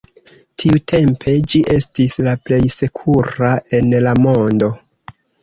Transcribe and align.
Tiutempe 0.61 1.33
ĝi 1.51 1.61
estis 1.73 2.15
la 2.29 2.33
plej 2.47 2.61
sekura 2.77 3.53
en 3.83 3.93
la 4.09 4.17
mondo. 4.27 4.73